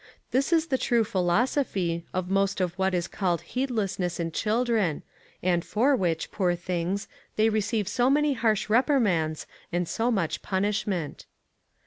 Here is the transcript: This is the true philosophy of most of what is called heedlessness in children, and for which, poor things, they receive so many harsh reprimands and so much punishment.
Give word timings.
This 0.31 0.51
is 0.51 0.69
the 0.73 0.79
true 0.79 1.03
philosophy 1.03 2.07
of 2.11 2.27
most 2.27 2.59
of 2.59 2.73
what 2.73 2.95
is 2.95 3.07
called 3.07 3.41
heedlessness 3.41 4.19
in 4.19 4.31
children, 4.31 5.03
and 5.43 5.63
for 5.63 5.95
which, 5.95 6.31
poor 6.31 6.55
things, 6.55 7.07
they 7.35 7.49
receive 7.49 7.87
so 7.87 8.09
many 8.09 8.33
harsh 8.33 8.67
reprimands 8.67 9.45
and 9.71 9.87
so 9.87 10.09
much 10.09 10.41
punishment. 10.41 11.27